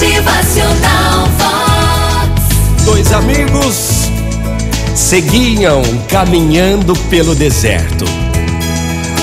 Motivacional 0.00 1.26
Vox. 1.38 2.84
Dois 2.84 3.12
amigos 3.12 4.08
seguiam 4.94 5.82
caminhando 6.08 6.94
pelo 7.10 7.34
deserto. 7.34 8.04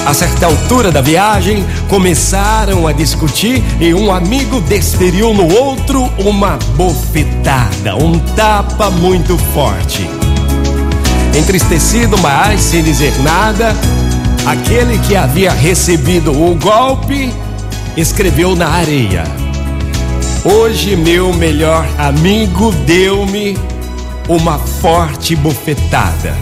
A 0.05 0.13
certa 0.13 0.47
altura 0.47 0.91
da 0.91 0.99
viagem, 0.99 1.65
começaram 1.87 2.85
a 2.85 2.91
discutir 2.91 3.63
e 3.79 3.93
um 3.93 4.11
amigo 4.11 4.59
desferiu 4.59 5.33
no 5.33 5.47
outro 5.49 6.11
uma 6.17 6.57
bofetada, 6.75 7.95
um 7.95 8.19
tapa 8.35 8.89
muito 8.89 9.37
forte. 9.53 10.05
Entristecido, 11.33 12.17
mas 12.17 12.59
sem 12.59 12.83
dizer 12.83 13.17
nada, 13.21 13.73
aquele 14.45 14.97
que 15.07 15.15
havia 15.15 15.53
recebido 15.53 16.33
o 16.33 16.53
golpe 16.55 17.33
escreveu 17.95 18.57
na 18.57 18.67
areia: 18.67 19.44
Hoje 20.47 20.95
meu 20.95 21.33
melhor 21.33 21.87
amigo 21.97 22.71
deu-me 22.85 23.57
uma 24.29 24.59
forte 24.59 25.35
bofetada. 25.35 26.37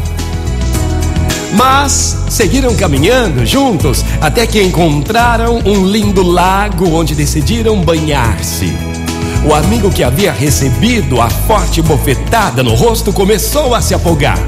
Mas 1.56 2.18
seguiram 2.30 2.76
caminhando 2.76 3.46
juntos 3.46 4.04
até 4.20 4.46
que 4.46 4.62
encontraram 4.62 5.62
um 5.66 5.86
lindo 5.86 6.22
lago 6.22 6.94
onde 6.94 7.16
decidiram 7.16 7.80
banhar-se. 7.80 8.74
O 9.50 9.54
amigo 9.54 9.90
que 9.90 10.04
havia 10.04 10.34
recebido 10.34 11.22
a 11.22 11.30
forte 11.30 11.82
bofetada 11.82 12.62
no 12.62 12.76
rosto 12.76 13.14
começou 13.14 13.74
a 13.74 13.82
se 13.82 13.96
afogar. 13.96 14.40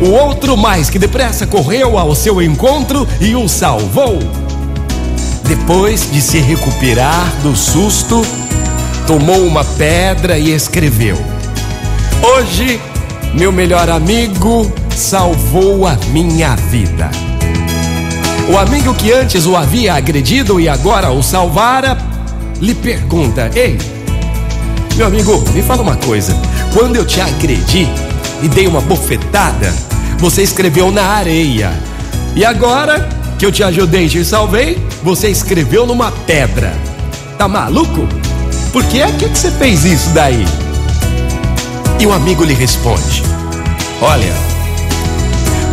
O 0.00 0.10
outro, 0.10 0.56
mais 0.56 0.90
que 0.90 0.98
depressa, 0.98 1.46
correu 1.46 1.96
ao 1.96 2.12
seu 2.12 2.42
encontro 2.42 3.06
e 3.20 3.36
o 3.36 3.48
salvou. 3.48 4.18
Depois 5.44 6.10
de 6.10 6.20
se 6.20 6.40
recuperar 6.40 7.36
do 7.40 7.54
susto, 7.54 8.20
tomou 9.06 9.46
uma 9.46 9.64
pedra 9.64 10.38
e 10.38 10.50
escreveu: 10.50 11.16
Hoje, 12.22 12.80
meu 13.34 13.52
melhor 13.52 13.88
amigo 13.90 14.70
salvou 14.94 15.86
a 15.86 15.96
minha 16.08 16.54
vida. 16.56 17.10
O 18.48 18.58
amigo 18.58 18.94
que 18.94 19.12
antes 19.12 19.46
o 19.46 19.56
havia 19.56 19.94
agredido 19.94 20.60
e 20.60 20.68
agora 20.68 21.10
o 21.10 21.22
salvara, 21.22 21.96
lhe 22.60 22.74
pergunta: 22.74 23.50
Ei, 23.54 23.78
meu 24.96 25.06
amigo, 25.06 25.42
me 25.52 25.62
fala 25.62 25.82
uma 25.82 25.96
coisa. 25.96 26.34
Quando 26.72 26.96
eu 26.96 27.06
te 27.06 27.20
agredi 27.20 27.88
e 28.42 28.48
dei 28.48 28.66
uma 28.66 28.80
bofetada, 28.80 29.72
você 30.18 30.42
escreveu 30.42 30.90
na 30.90 31.04
areia. 31.04 31.72
E 32.34 32.44
agora 32.44 33.08
que 33.38 33.46
eu 33.46 33.52
te 33.52 33.62
ajudei 33.62 34.06
e 34.06 34.08
te 34.08 34.24
salvei, 34.24 34.78
você 35.02 35.28
escreveu 35.28 35.86
numa 35.86 36.10
pedra. 36.10 36.72
Tá 37.36 37.48
maluco? 37.48 38.06
Por 38.74 38.82
que 38.86 39.00
é 39.00 39.06
que 39.12 39.28
você 39.28 39.52
fez 39.52 39.84
isso 39.84 40.10
daí? 40.10 40.44
E 42.00 42.06
o 42.08 42.12
amigo 42.12 42.42
lhe 42.42 42.54
responde: 42.54 43.22
Olha, 44.02 44.34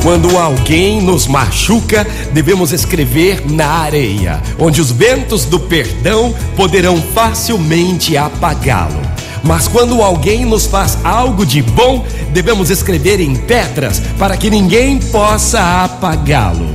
quando 0.03 0.37
alguém 0.37 1.01
nos 1.01 1.25
machuca, 1.25 2.05
devemos 2.31 2.71
escrever 2.71 3.41
na 3.49 3.65
areia, 3.65 4.39
onde 4.59 4.79
os 4.79 4.91
ventos 4.91 5.45
do 5.45 5.59
perdão 5.59 6.31
poderão 6.55 7.01
facilmente 7.01 8.15
apagá-lo. 8.15 9.01
Mas 9.43 9.67
quando 9.67 10.03
alguém 10.03 10.45
nos 10.45 10.67
faz 10.67 10.99
algo 11.03 11.43
de 11.43 11.63
bom, 11.63 12.05
devemos 12.31 12.69
escrever 12.69 13.19
em 13.19 13.35
pedras 13.35 13.99
para 14.19 14.37
que 14.37 14.47
ninguém 14.47 14.99
possa 14.99 15.85
apagá-lo. 15.85 16.69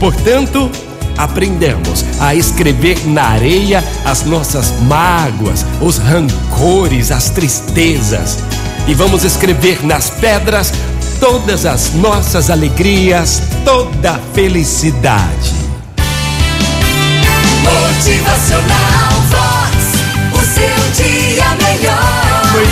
Portanto, 0.00 0.70
aprendemos 1.18 2.04
a 2.20 2.34
escrever 2.34 3.06
na 3.06 3.24
areia 3.24 3.84
as 4.04 4.24
nossas 4.24 4.72
mágoas, 4.82 5.66
os 5.80 5.98
rancores, 5.98 7.10
as 7.10 7.28
tristezas. 7.30 8.38
E 8.86 8.94
vamos 8.94 9.24
escrever 9.24 9.84
nas 9.84 10.08
pedras 10.08 10.72
todas 11.20 11.66
as 11.66 11.92
nossas 11.94 12.48
alegrias, 12.48 13.42
toda 13.64 14.12
a 14.12 14.18
felicidade. 14.32 15.52
Motivacional 17.64 19.07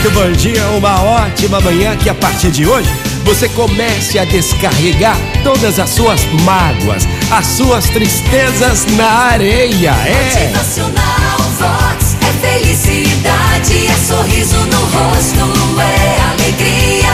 Muito 0.07 0.21
bom 0.21 0.31
dia, 0.31 0.65
uma 0.69 1.03
ótima 1.03 1.61
manhã 1.61 1.97
que 1.97 2.09
a 2.09 2.15
partir 2.15 2.53
de 2.53 2.65
hoje 2.65 2.89
você 3.25 3.49
comece 3.49 4.21
a 4.21 4.25
descarregar 4.25 5.17
todas 5.43 5.81
as 5.81 5.91
suas 5.91 6.25
mágoas, 6.45 7.09
as 7.29 7.45
suas 7.45 7.87
tristezas 7.87 8.87
na 8.97 9.09
areia. 9.09 9.91
É. 10.07 10.45
Motivacional 10.45 11.39
Vox. 11.59 12.17
É 12.23 12.47
felicidade, 12.47 13.89
é 13.89 13.95
sorriso 14.07 14.57
no 14.67 14.79
rosto, 14.79 15.81
é 15.81 16.21
alegria, 16.31 17.09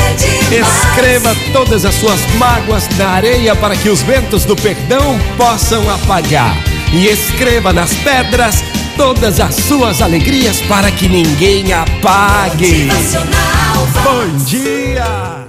é 0.00 0.14
demais. 0.14 0.68
Escreva 0.68 1.36
todas 1.52 1.84
as 1.84 1.94
suas 1.94 2.20
mágoas 2.38 2.88
na 2.98 3.08
areia 3.10 3.54
para 3.54 3.76
que 3.76 3.88
os 3.88 4.02
ventos 4.02 4.44
do 4.44 4.56
perdão 4.56 5.16
possam 5.36 5.88
apagar. 5.88 6.56
E 6.92 7.06
escreva 7.06 7.72
nas 7.72 7.94
pedras 7.94 8.64
todas 8.96 9.40
as 9.40 9.54
suas 9.54 10.00
alegrias 10.00 10.60
para 10.62 10.90
que 10.90 11.08
ninguém 11.08 11.72
apague. 11.72 12.88
Bom 14.04 14.36
dia! 14.44 15.42